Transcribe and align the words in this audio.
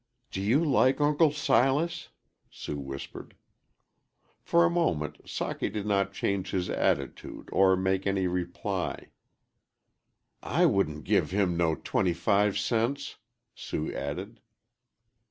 "Do 0.31 0.41
you 0.41 0.65
like 0.65 0.99
Uncle 0.99 1.29
Silas?" 1.31 2.09
Sue 2.49 2.79
whispered. 2.79 3.35
For 4.41 4.65
a 4.65 4.69
moment 4.71 5.23
Socky 5.27 5.71
did 5.71 5.85
not 5.85 6.11
change 6.11 6.49
his 6.49 6.71
attitude 6.71 7.49
or 7.51 7.77
make 7.77 8.07
any 8.07 8.25
reply. 8.25 9.11
"I 10.41 10.65
wouldn't 10.65 11.03
give 11.03 11.29
him 11.29 11.55
no 11.55 11.75
twenty 11.75 12.13
five 12.13 12.57
cents," 12.57 13.17
Sue 13.53 13.93
added. 13.93 14.41